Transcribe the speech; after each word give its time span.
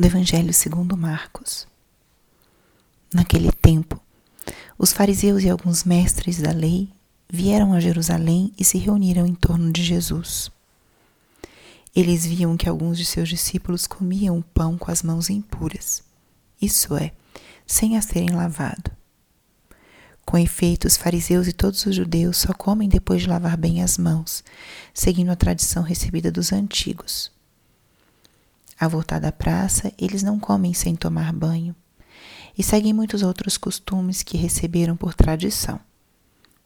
do 0.00 0.06
Evangelho 0.06 0.54
segundo 0.54 0.96
Marcos. 0.96 1.68
Naquele 3.12 3.52
tempo, 3.52 4.00
os 4.78 4.94
fariseus 4.94 5.42
e 5.42 5.50
alguns 5.50 5.84
mestres 5.84 6.40
da 6.40 6.52
lei 6.52 6.88
vieram 7.30 7.74
a 7.74 7.80
Jerusalém 7.80 8.50
e 8.58 8.64
se 8.64 8.78
reuniram 8.78 9.26
em 9.26 9.34
torno 9.34 9.70
de 9.70 9.82
Jesus. 9.84 10.50
Eles 11.94 12.24
viam 12.24 12.56
que 12.56 12.66
alguns 12.66 12.96
de 12.96 13.04
seus 13.04 13.28
discípulos 13.28 13.86
comiam 13.86 14.38
o 14.38 14.42
pão 14.42 14.78
com 14.78 14.90
as 14.90 15.02
mãos 15.02 15.28
impuras, 15.28 16.02
isso 16.62 16.96
é, 16.96 17.12
sem 17.66 17.98
as 17.98 18.06
terem 18.06 18.30
lavado. 18.30 18.90
Com 20.24 20.38
efeito, 20.38 20.88
os 20.88 20.96
fariseus 20.96 21.46
e 21.46 21.52
todos 21.52 21.84
os 21.84 21.94
judeus 21.94 22.38
só 22.38 22.54
comem 22.54 22.88
depois 22.88 23.20
de 23.20 23.28
lavar 23.28 23.58
bem 23.58 23.82
as 23.82 23.98
mãos, 23.98 24.42
seguindo 24.94 25.30
a 25.30 25.36
tradição 25.36 25.82
recebida 25.82 26.32
dos 26.32 26.54
antigos. 26.54 27.30
Ao 28.80 28.88
voltar 28.88 29.20
da 29.20 29.30
praça, 29.30 29.92
eles 29.98 30.22
não 30.22 30.40
comem 30.40 30.72
sem 30.72 30.96
tomar 30.96 31.34
banho 31.34 31.76
e 32.56 32.62
seguem 32.62 32.94
muitos 32.94 33.22
outros 33.22 33.58
costumes 33.58 34.22
que 34.22 34.38
receberam 34.38 34.96
por 34.96 35.12
tradição. 35.12 35.78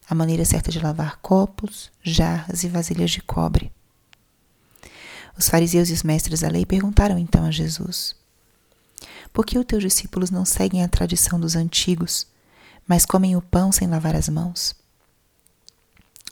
A 0.09 0.15
maneira 0.15 0.45
certa 0.45 0.71
de 0.71 0.79
lavar 0.79 1.17
copos, 1.17 1.91
jarras 2.05 2.63
e 2.63 2.69
vasilhas 2.69 3.11
de 3.11 3.21
cobre. 3.21 3.73
Os 5.37 5.49
fariseus 5.49 5.91
e 5.91 5.93
os 5.93 6.05
mestres 6.05 6.43
da 6.43 6.49
lei 6.49 6.65
perguntaram 6.65 7.19
então 7.19 7.45
a 7.45 7.51
Jesus: 7.51 8.15
Por 9.33 9.45
que 9.45 9.59
os 9.59 9.65
teus 9.65 9.83
discípulos 9.83 10.31
não 10.31 10.45
seguem 10.45 10.85
a 10.85 10.89
tradição 10.89 11.41
dos 11.41 11.57
antigos, 11.57 12.29
mas 12.87 13.05
comem 13.05 13.35
o 13.35 13.43
pão 13.43 13.73
sem 13.73 13.89
lavar 13.89 14.15
as 14.15 14.29
mãos? 14.29 14.73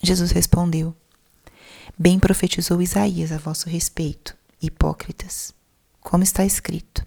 Jesus 0.00 0.30
respondeu: 0.30 0.94
Bem 1.98 2.20
profetizou 2.20 2.80
Isaías 2.80 3.32
a 3.32 3.38
vosso 3.38 3.68
respeito, 3.68 4.36
hipócritas 4.60 5.52
como 6.02 6.24
está 6.24 6.44
escrito: 6.44 7.06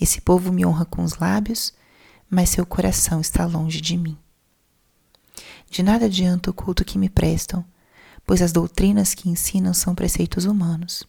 Esse 0.00 0.20
povo 0.20 0.52
me 0.52 0.64
honra 0.64 0.84
com 0.84 1.02
os 1.02 1.16
lábios, 1.16 1.74
mas 2.30 2.50
seu 2.50 2.64
coração 2.64 3.20
está 3.20 3.44
longe 3.44 3.80
de 3.80 3.96
mim. 3.96 4.16
De 5.68 5.82
nada 5.82 6.06
adianta 6.06 6.50
o 6.50 6.54
culto 6.54 6.84
que 6.84 6.98
me 6.98 7.08
prestam, 7.08 7.64
pois 8.26 8.40
as 8.40 8.52
doutrinas 8.52 9.14
que 9.14 9.28
ensinam 9.28 9.74
são 9.74 9.94
preceitos 9.94 10.44
humanos. 10.44 11.04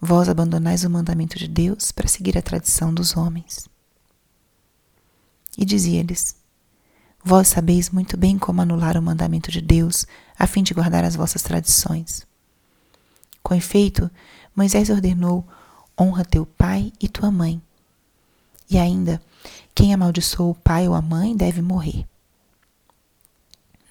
Vós 0.00 0.28
abandonais 0.28 0.84
o 0.84 0.90
mandamento 0.90 1.38
de 1.38 1.46
Deus 1.46 1.92
para 1.92 2.08
seguir 2.08 2.36
a 2.36 2.42
tradição 2.42 2.92
dos 2.92 3.16
homens. 3.16 3.68
E 5.56 5.64
dizia-lhes: 5.64 6.36
Vós 7.22 7.48
sabeis 7.48 7.90
muito 7.90 8.16
bem 8.16 8.38
como 8.38 8.62
anular 8.62 8.96
o 8.96 9.02
mandamento 9.02 9.50
de 9.50 9.60
Deus, 9.60 10.06
a 10.38 10.46
fim 10.46 10.62
de 10.62 10.72
guardar 10.72 11.04
as 11.04 11.14
vossas 11.14 11.42
tradições. 11.42 12.26
Com 13.42 13.54
efeito, 13.54 14.10
Moisés 14.54 14.90
ordenou: 14.90 15.46
honra 15.98 16.24
teu 16.24 16.46
pai 16.46 16.92
e 17.00 17.08
tua 17.08 17.30
mãe. 17.30 17.60
E 18.68 18.78
ainda, 18.78 19.20
quem 19.74 19.92
amaldiçoou 19.92 20.50
o 20.50 20.54
pai 20.54 20.88
ou 20.88 20.94
a 20.94 21.02
mãe 21.02 21.36
deve 21.36 21.60
morrer. 21.60 22.06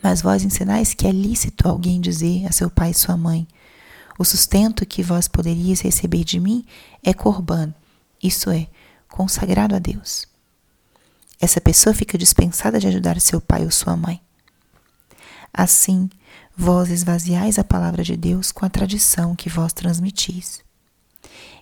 Mas 0.01 0.21
vós 0.21 0.43
ensinais 0.43 0.93
que 0.93 1.05
é 1.05 1.11
lícito 1.11 1.67
alguém 1.67 1.99
dizer 1.99 2.45
a 2.45 2.51
seu 2.51 2.69
pai 2.69 2.91
e 2.91 2.93
sua 2.93 3.17
mãe: 3.17 3.47
O 4.17 4.23
sustento 4.23 4.85
que 4.85 5.03
vós 5.03 5.27
poderias 5.27 5.81
receber 5.81 6.23
de 6.23 6.39
mim 6.39 6.65
é 7.03 7.13
corban, 7.13 7.73
isso 8.21 8.49
é, 8.49 8.67
consagrado 9.09 9.75
a 9.75 9.79
Deus. 9.79 10.27
Essa 11.39 11.61
pessoa 11.61 11.93
fica 11.93 12.17
dispensada 12.17 12.79
de 12.79 12.87
ajudar 12.87 13.19
seu 13.19 13.39
pai 13.39 13.63
ou 13.63 13.71
sua 13.71 13.95
mãe. 13.95 14.21
Assim, 15.53 16.09
Vós 16.61 16.89
esvaziais 16.89 17.57
a 17.57 17.63
palavra 17.63 18.03
de 18.03 18.17
Deus 18.17 18.51
com 18.51 18.65
a 18.65 18.69
tradição 18.69 19.33
que 19.33 19.47
vós 19.47 19.71
transmitis. 19.71 20.61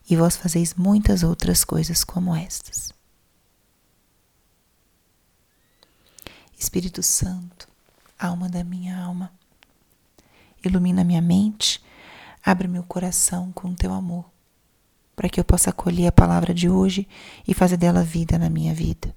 E 0.09 0.15
vós 0.15 0.35
fazeis 0.35 0.73
muitas 0.73 1.21
outras 1.21 1.63
coisas 1.63 2.03
como 2.03 2.35
estas. 2.35 2.91
Espírito 6.57 7.03
Santo, 7.03 7.67
alma 8.17 8.49
da 8.49 8.63
minha 8.63 8.99
alma, 8.99 9.31
ilumina 10.65 11.03
minha 11.03 11.21
mente, 11.21 11.79
abre 12.43 12.67
meu 12.67 12.81
coração 12.81 13.51
com 13.51 13.75
teu 13.75 13.93
amor, 13.93 14.25
para 15.15 15.29
que 15.29 15.39
eu 15.39 15.45
possa 15.45 15.69
acolher 15.69 16.07
a 16.07 16.11
palavra 16.11 16.55
de 16.55 16.67
hoje 16.67 17.07
e 17.47 17.53
fazer 17.53 17.77
dela 17.77 18.01
vida 18.01 18.39
na 18.39 18.49
minha 18.49 18.73
vida. 18.73 19.15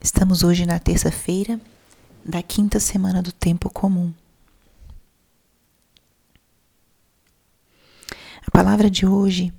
Estamos 0.00 0.44
hoje 0.44 0.64
na 0.64 0.78
terça-feira 0.78 1.60
da 2.24 2.40
quinta 2.40 2.78
semana 2.78 3.20
do 3.20 3.32
tempo 3.32 3.68
comum. 3.68 4.14
A 8.46 8.50
palavra 8.52 8.88
de 8.88 9.04
hoje 9.04 9.52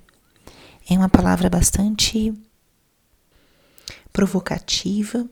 é 0.88 0.94
uma 0.94 1.10
palavra 1.10 1.50
bastante 1.50 2.32
provocativa 4.10 5.28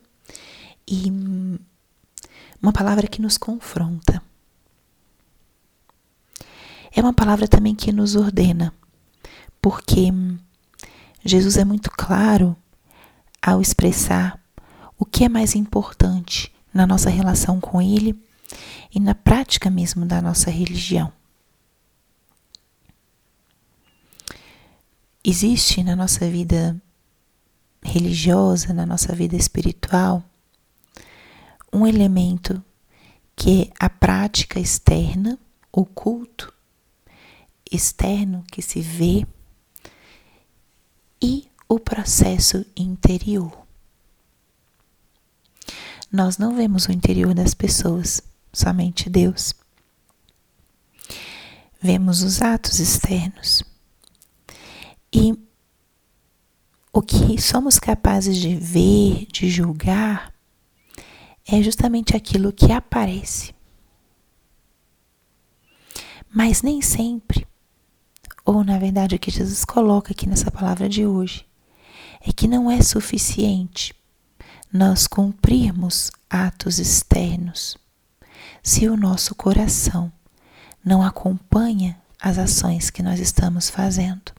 e 0.87 1.11
uma 2.61 2.73
palavra 2.73 3.09
que 3.09 3.23
nos 3.23 3.39
confronta. 3.39 4.23
É 6.95 7.01
uma 7.01 7.15
palavra 7.15 7.49
também 7.49 7.75
que 7.75 7.93
nos 7.93 8.15
ordena, 8.15 8.75
porque 9.63 10.13
Jesus 11.25 11.57
é 11.57 11.65
muito 11.65 11.91
claro 11.91 12.55
ao 13.41 13.63
expressar 13.63 14.38
o 14.99 15.05
que 15.05 15.25
é 15.25 15.29
mais 15.29 15.55
importante 15.55 16.53
na 16.73 16.87
nossa 16.87 17.09
relação 17.09 17.61
com 17.61 17.81
Ele 17.81 18.21
e 18.95 18.99
na 18.99 19.15
prática 19.15 19.71
mesmo 19.71 20.05
da 20.05 20.21
nossa 20.21 20.51
religião. 20.51 21.13
Existe 25.25 25.83
na 25.83 25.95
nossa 25.95 26.29
vida 26.29 26.81
religiosa, 27.83 28.73
na 28.73 28.87
nossa 28.87 29.15
vida 29.15 29.37
espiritual, 29.37 30.23
um 31.73 31.87
elemento 31.87 32.63
que 33.37 33.63
é 33.63 33.73
a 33.79 33.91
prática 33.91 34.59
externa, 34.59 35.39
o 35.71 35.85
culto 35.85 36.53
externo 37.71 38.43
que 38.51 38.63
se 38.63 38.81
vê 38.81 39.27
e 41.23 41.49
o 41.69 41.79
processo 41.79 42.65
interior. 42.77 43.68
Nós 46.11 46.39
não 46.39 46.57
vemos 46.57 46.87
o 46.87 46.93
interior 46.93 47.35
das 47.35 47.53
pessoas, 47.53 48.23
somente 48.53 49.11
Deus. 49.11 49.55
Vemos 51.81 52.23
os 52.23 52.41
atos 52.41 52.81
externos. 52.81 53.63
E 55.13 55.39
o 56.93 57.03
que 57.03 57.41
somos 57.41 57.79
capazes 57.79 58.39
de 58.39 58.57
ver, 58.57 59.27
de 59.27 59.51
julgar, 59.51 60.33
é 61.47 61.63
justamente 61.63 62.17
aquilo 62.17 62.53
que 62.53 62.73
aparece. 62.73 63.55
Mas 66.35 66.63
nem 66.63 66.81
sempre, 66.81 67.47
ou 68.45 68.65
na 68.65 68.79
verdade 68.79 69.15
o 69.15 69.19
que 69.19 69.31
Jesus 69.31 69.65
coloca 69.65 70.13
aqui 70.13 70.27
nessa 70.27 70.51
palavra 70.51 70.89
de 70.89 71.07
hoje, 71.07 71.47
é 72.21 72.33
que 72.33 72.49
não 72.49 72.71
é 72.71 72.81
suficiente 72.81 73.95
nós 74.73 75.07
cumprirmos 75.07 76.11
atos 76.29 76.79
externos 76.79 77.77
se 78.63 78.89
o 78.89 78.97
nosso 78.97 79.35
coração 79.35 80.13
não 80.85 81.03
acompanha 81.03 82.01
as 82.21 82.39
ações 82.39 82.91
que 82.91 83.03
nós 83.03 83.21
estamos 83.21 83.71
fazendo. 83.71 84.33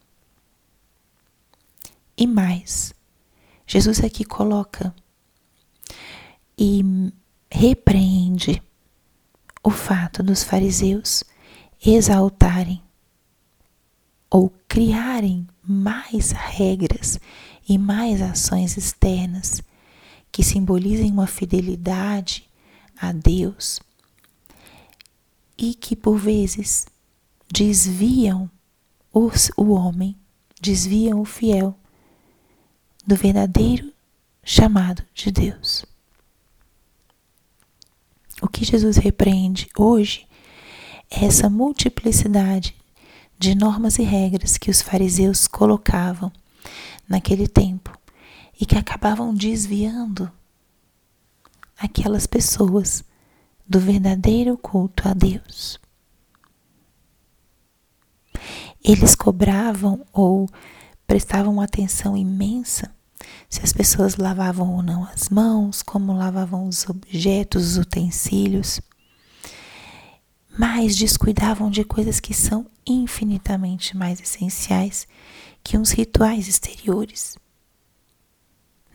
E 2.16 2.26
mais, 2.26 2.94
Jesus 3.66 4.02
aqui 4.04 4.24
coloca 4.24 4.94
e 6.58 6.82
repreende 7.50 8.62
o 9.62 9.70
fato 9.70 10.22
dos 10.22 10.44
fariseus 10.44 11.24
exaltarem 11.84 12.82
ou 14.30 14.52
criarem 14.68 15.48
mais 15.62 16.30
regras 16.30 17.18
e 17.68 17.78
mais 17.78 18.20
ações 18.20 18.76
externas 18.76 19.62
que 20.32 20.42
simbolizem 20.42 21.10
uma 21.10 21.26
fidelidade 21.26 22.48
a 23.00 23.12
Deus 23.12 23.80
e 25.56 25.74
que 25.74 25.96
por 25.96 26.16
vezes 26.16 26.86
desviam 27.52 28.50
os, 29.12 29.50
o 29.56 29.72
homem, 29.72 30.16
desviam 30.60 31.20
o 31.20 31.24
fiel 31.24 31.76
do 33.06 33.16
verdadeiro 33.16 33.92
chamado 34.42 35.02
de 35.14 35.30
Deus. 35.30 35.84
O 38.40 38.48
que 38.48 38.64
Jesus 38.64 38.96
repreende 38.96 39.68
hoje 39.76 40.26
é 41.10 41.24
essa 41.24 41.50
multiplicidade 41.50 42.74
de 43.38 43.54
normas 43.54 43.98
e 43.98 44.02
regras 44.02 44.56
que 44.56 44.70
os 44.70 44.80
fariseus 44.80 45.46
colocavam 45.46 46.32
naquele 47.08 47.48
tempo 47.48 47.99
e 48.60 48.66
que 48.66 48.76
acabavam 48.76 49.34
desviando 49.34 50.30
aquelas 51.78 52.26
pessoas 52.26 53.02
do 53.66 53.80
verdadeiro 53.80 54.58
culto 54.58 55.08
a 55.08 55.14
Deus. 55.14 55.80
Eles 58.84 59.14
cobravam 59.14 60.04
ou 60.12 60.46
prestavam 61.06 61.60
atenção 61.60 62.16
imensa 62.16 62.94
se 63.48 63.62
as 63.62 63.72
pessoas 63.72 64.16
lavavam 64.16 64.74
ou 64.74 64.82
não 64.82 65.04
as 65.04 65.28
mãos, 65.30 65.82
como 65.82 66.12
lavavam 66.12 66.68
os 66.68 66.88
objetos, 66.88 67.72
os 67.72 67.78
utensílios, 67.78 68.80
mas 70.58 70.96
descuidavam 70.96 71.70
de 71.70 71.84
coisas 71.84 72.20
que 72.20 72.34
são 72.34 72.66
infinitamente 72.86 73.96
mais 73.96 74.20
essenciais 74.20 75.06
que 75.62 75.78
uns 75.78 75.92
rituais 75.92 76.48
exteriores. 76.48 77.36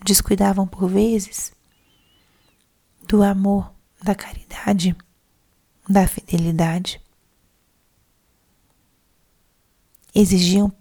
Descuidavam 0.03 0.67
por 0.67 0.87
vezes 0.87 1.51
do 3.07 3.23
amor, 3.23 3.71
da 4.03 4.15
caridade, 4.15 4.95
da 5.87 6.07
fidelidade. 6.07 7.01
Exigiam 10.13 10.71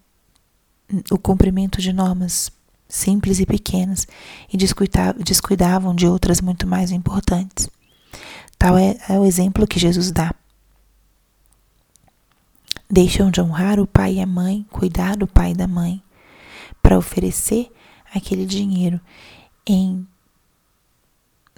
o 1.11 1.19
cumprimento 1.19 1.81
de 1.81 1.93
normas 1.93 2.50
simples 2.88 3.40
e 3.40 3.46
pequenas 3.46 4.06
e 4.52 4.56
descuidavam 4.56 5.94
de 5.94 6.06
outras 6.06 6.40
muito 6.40 6.67
mais 6.67 6.90
importantes. 6.90 7.69
Tal 8.58 8.78
é, 8.78 8.96
é 9.08 9.19
o 9.19 9.25
exemplo 9.25 9.67
que 9.67 9.78
Jesus 9.78 10.10
dá. 10.10 10.32
Deixam 12.88 13.31
de 13.31 13.40
honrar 13.40 13.81
o 13.81 13.87
pai 13.87 14.14
e 14.14 14.20
a 14.20 14.26
mãe, 14.26 14.64
cuidar 14.70 15.17
do 15.17 15.26
pai 15.26 15.50
e 15.50 15.55
da 15.55 15.67
mãe, 15.67 16.02
para 16.81 16.96
oferecer 16.96 17.70
aquele 18.14 18.46
dinheiro 18.46 19.00
em 19.66 20.06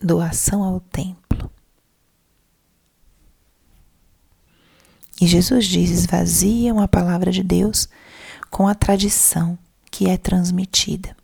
doação 0.02 0.62
ao 0.62 0.80
templo. 0.80 1.50
E 5.20 5.26
Jesus 5.26 5.66
diz: 5.66 5.90
esvaziam 5.90 6.80
a 6.80 6.88
palavra 6.88 7.30
de 7.30 7.42
Deus 7.42 7.88
com 8.50 8.68
a 8.68 8.74
tradição 8.74 9.58
que 9.90 10.08
é 10.08 10.16
transmitida. 10.16 11.16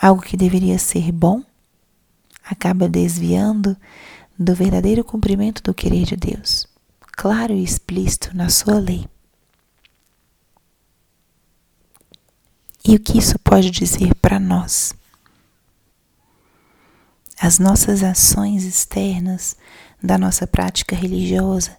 Algo 0.00 0.22
que 0.22 0.36
deveria 0.36 0.78
ser 0.78 1.10
bom 1.10 1.42
acaba 2.44 2.88
desviando 2.88 3.76
do 4.38 4.54
verdadeiro 4.54 5.02
cumprimento 5.02 5.62
do 5.62 5.74
querer 5.74 6.04
de 6.04 6.16
Deus, 6.16 6.66
claro 7.12 7.52
e 7.52 7.64
explícito 7.64 8.34
na 8.36 8.48
sua 8.48 8.78
lei. 8.78 9.06
E 12.88 12.96
o 12.96 12.98
que 12.98 13.18
isso 13.18 13.38
pode 13.40 13.70
dizer 13.70 14.14
para 14.14 14.40
nós? 14.40 14.94
As 17.38 17.58
nossas 17.58 18.02
ações 18.02 18.64
externas 18.64 19.58
da 20.02 20.16
nossa 20.16 20.46
prática 20.46 20.96
religiosa 20.96 21.76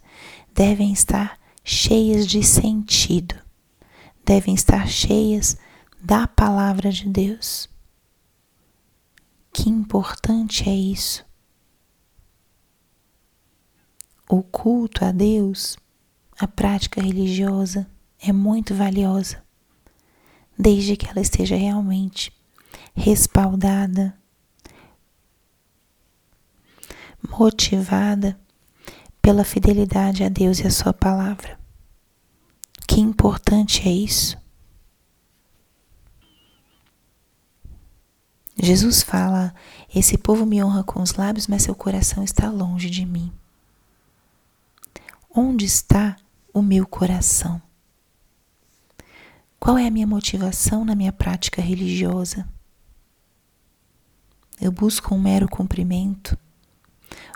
devem 0.53 0.93
estar 0.93 1.39
cheias 1.63 2.27
de 2.27 2.43
sentido, 2.43 3.33
devem 4.23 4.53
estar 4.53 4.87
cheias 4.87 5.57
da 5.99 6.27
palavra 6.27 6.91
de 6.91 7.09
Deus. 7.09 7.67
Que 9.51 9.67
importante 9.67 10.69
é 10.69 10.75
isso. 10.75 11.25
O 14.29 14.43
culto 14.43 15.03
a 15.03 15.11
Deus, 15.11 15.75
a 16.39 16.47
prática 16.47 17.01
religiosa, 17.01 17.89
é 18.21 18.31
muito 18.31 18.75
valiosa, 18.75 19.43
desde 20.59 20.97
que 20.97 21.07
ela 21.07 21.21
esteja 21.21 21.55
realmente 21.55 22.33
respaldada, 22.93 24.13
motivada 27.29 28.37
pela 29.21 29.45
fidelidade 29.45 30.21
a 30.21 30.27
Deus 30.27 30.59
e 30.59 30.67
a 30.67 30.71
Sua 30.71 30.91
palavra. 30.91 31.57
Que 32.85 32.99
importante 32.99 33.87
é 33.87 33.91
isso. 33.91 34.37
Jesus 38.61 39.01
fala: 39.01 39.55
Esse 39.93 40.17
povo 40.17 40.45
me 40.45 40.61
honra 40.61 40.83
com 40.83 41.01
os 41.01 41.13
lábios, 41.13 41.47
mas 41.47 41.63
seu 41.63 41.73
coração 41.73 42.21
está 42.21 42.49
longe 42.49 42.89
de 42.89 43.05
mim. 43.05 43.31
Onde 45.33 45.63
está 45.63 46.17
o 46.53 46.61
meu 46.61 46.85
coração? 46.85 47.61
Qual 49.59 49.77
é 49.77 49.85
a 49.85 49.91
minha 49.91 50.07
motivação 50.07 50.85
na 50.85 50.95
minha 50.95 51.11
prática 51.11 51.61
religiosa? 51.61 52.47
Eu 54.59 54.71
busco 54.71 55.13
um 55.13 55.19
mero 55.19 55.49
cumprimento? 55.49 56.37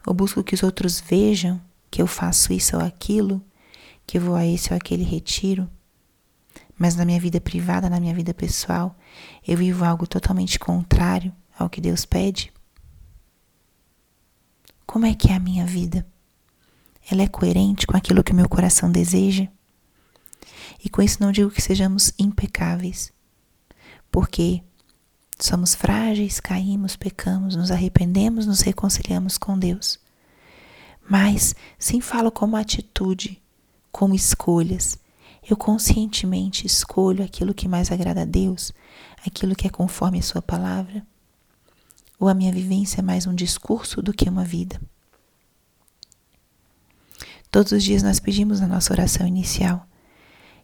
Ou 0.06 0.14
busco 0.14 0.44
que 0.44 0.56
os 0.56 0.64
outros 0.64 1.02
vejam 1.02 1.62
que 1.92 2.02
eu 2.02 2.08
faço 2.08 2.54
isso 2.54 2.76
ou 2.76 2.82
aquilo, 2.82 3.44
que 4.08 4.18
eu 4.18 4.22
vou 4.22 4.36
a 4.36 4.46
esse 4.46 4.72
ou 4.72 4.78
aquele 4.78 5.04
retiro, 5.04 5.70
mas 6.78 6.96
na 6.96 7.06
minha 7.06 7.20
vida 7.20 7.40
privada, 7.40 7.90
na 7.90 8.00
minha 8.00 8.16
vida 8.16 8.34
pessoal, 8.34 8.98
eu 9.48 9.58
vivo 9.58 9.86
algo 9.86 10.08
totalmente 10.08 10.58
contrário 10.58 11.34
ao 11.58 11.70
que 11.70 11.80
Deus 11.80 12.06
pede? 12.06 12.52
Como 14.86 15.06
é 15.06 15.14
que 15.14 15.30
é 15.30 15.36
a 15.36 15.40
minha 15.40 15.66
vida? 15.66 16.06
Ela 17.12 17.24
é 17.24 17.28
coerente 17.28 17.86
com 17.86 17.96
aquilo 17.96 18.24
que 18.24 18.32
o 18.32 18.36
meu 18.36 18.50
coração 18.50 18.92
deseja? 18.92 19.48
E 20.84 20.90
com 20.90 21.02
isso 21.02 21.22
não 21.22 21.32
digo 21.32 21.52
que 21.52 21.62
sejamos 21.62 22.14
impecáveis, 22.18 23.12
porque 24.12 24.62
somos 25.40 25.76
frágeis, 25.76 26.40
caímos, 26.40 26.96
pecamos, 26.96 27.56
nos 27.56 27.72
arrependemos, 27.72 28.46
nos 28.46 28.62
reconciliamos 28.62 29.38
com 29.38 29.58
Deus 29.58 30.04
mas 31.08 31.56
sim 31.78 32.00
falo 32.02 32.32
como 32.32 32.56
atitude, 32.56 33.42
como 33.92 34.16
escolhas. 34.16 34.98
Eu 35.48 35.58
conscientemente 35.58 36.66
escolho 36.66 37.24
aquilo 37.24 37.54
que 37.54 37.68
mais 37.68 37.92
agrada 37.92 38.22
a 38.22 38.26
Deus, 38.26 38.72
aquilo 39.26 39.56
que 39.56 39.68
é 39.68 39.70
conforme 39.70 40.20
a 40.20 40.24
Sua 40.24 40.42
palavra, 40.42 41.06
ou 42.18 42.30
a 42.30 42.34
minha 42.34 42.52
vivência 42.52 43.02
é 43.02 43.04
mais 43.04 43.28
um 43.28 43.36
discurso 43.36 44.02
do 44.02 44.14
que 44.14 44.30
uma 44.30 44.46
vida. 44.46 44.80
Todos 47.52 47.74
os 47.74 47.84
dias 47.84 48.02
nós 48.02 48.20
pedimos 48.20 48.62
na 48.62 48.68
nossa 48.68 48.94
oração 48.94 49.28
inicial 49.28 49.86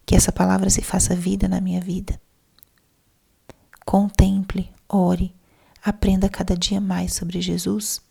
que 0.09 0.15
essa 0.15 0.31
palavra 0.31 0.71
se 0.71 0.81
faça 0.81 1.15
vida 1.15 1.47
na 1.47 1.61
minha 1.61 1.79
vida. 1.79 2.19
Contemple, 3.85 4.73
ore, 4.87 5.35
aprenda 5.83 6.27
cada 6.27 6.57
dia 6.57 6.81
mais 6.81 7.13
sobre 7.13 7.39
Jesus 7.39 8.01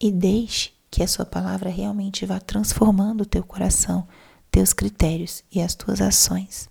e 0.00 0.10
deixe 0.10 0.72
que 0.90 1.00
a 1.00 1.06
sua 1.06 1.24
palavra 1.24 1.70
realmente 1.70 2.26
vá 2.26 2.40
transformando 2.40 3.20
o 3.20 3.26
teu 3.26 3.44
coração, 3.44 4.08
teus 4.50 4.72
critérios 4.72 5.44
e 5.52 5.60
as 5.60 5.72
tuas 5.72 6.00
ações. 6.00 6.68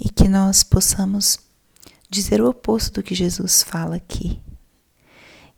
E 0.00 0.08
que 0.08 0.26
nós 0.26 0.62
possamos 0.62 1.38
dizer 2.08 2.40
o 2.40 2.48
oposto 2.48 2.94
do 2.94 3.02
que 3.02 3.14
Jesus 3.14 3.62
fala 3.62 3.96
aqui. 3.96 4.40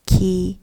Que 0.04 0.60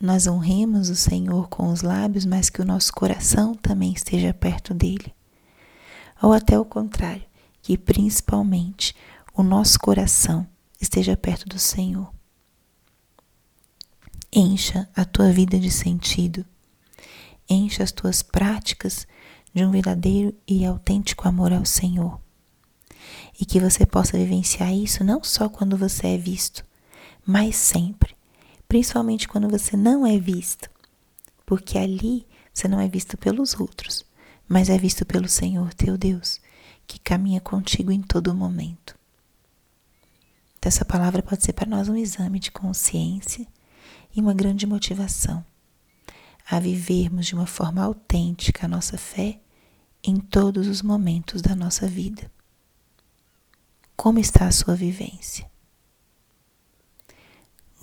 nós 0.00 0.26
honremos 0.26 0.90
o 0.90 0.96
Senhor 0.96 1.48
com 1.48 1.68
os 1.68 1.82
lábios, 1.82 2.26
mas 2.26 2.50
que 2.50 2.60
o 2.60 2.64
nosso 2.64 2.92
coração 2.92 3.54
também 3.54 3.92
esteja 3.92 4.34
perto 4.34 4.74
dele. 4.74 5.14
Ou 6.22 6.32
até 6.32 6.58
o 6.58 6.64
contrário, 6.64 7.24
que 7.62 7.78
principalmente 7.78 8.94
o 9.34 9.42
nosso 9.42 9.78
coração 9.78 10.46
esteja 10.80 11.16
perto 11.16 11.48
do 11.48 11.58
Senhor. 11.58 12.12
Encha 14.32 14.88
a 14.94 15.04
tua 15.04 15.32
vida 15.32 15.58
de 15.58 15.70
sentido. 15.70 16.44
Encha 17.48 17.82
as 17.82 17.92
tuas 17.92 18.22
práticas 18.22 19.06
de 19.54 19.64
um 19.64 19.70
verdadeiro 19.70 20.34
e 20.46 20.64
autêntico 20.66 21.26
amor 21.26 21.52
ao 21.52 21.64
Senhor. 21.64 22.20
E 23.40 23.46
que 23.46 23.60
você 23.60 23.86
possa 23.86 24.18
vivenciar 24.18 24.74
isso 24.74 25.02
não 25.02 25.24
só 25.24 25.48
quando 25.48 25.76
você 25.76 26.08
é 26.08 26.18
visto, 26.18 26.64
mas 27.24 27.56
sempre, 27.56 28.14
principalmente 28.68 29.28
quando 29.28 29.48
você 29.48 29.76
não 29.76 30.06
é 30.06 30.18
visto, 30.18 30.70
porque 31.44 31.78
ali 31.78 32.26
você 32.52 32.68
não 32.68 32.80
é 32.80 32.88
visto 32.88 33.16
pelos 33.16 33.58
outros, 33.58 34.04
mas 34.48 34.68
é 34.68 34.78
visto 34.78 35.04
pelo 35.04 35.28
Senhor 35.28 35.72
teu 35.74 35.96
Deus, 35.96 36.40
que 36.86 36.98
caminha 36.98 37.40
contigo 37.40 37.90
em 37.90 38.00
todo 38.00 38.34
momento. 38.34 38.96
Então, 40.58 40.68
essa 40.68 40.84
palavra 40.84 41.22
pode 41.22 41.44
ser 41.44 41.52
para 41.52 41.68
nós 41.68 41.88
um 41.88 41.96
exame 41.96 42.38
de 42.38 42.50
consciência 42.50 43.46
e 44.14 44.20
uma 44.20 44.34
grande 44.34 44.66
motivação 44.66 45.44
a 46.48 46.60
vivermos 46.60 47.26
de 47.26 47.34
uma 47.34 47.46
forma 47.46 47.82
autêntica 47.82 48.66
a 48.66 48.68
nossa 48.68 48.96
fé 48.96 49.40
em 50.02 50.16
todos 50.16 50.68
os 50.68 50.80
momentos 50.80 51.42
da 51.42 51.56
nossa 51.56 51.88
vida. 51.88 52.30
Como 53.96 54.20
está 54.20 54.46
a 54.46 54.52
sua 54.52 54.76
vivência? 54.76 55.50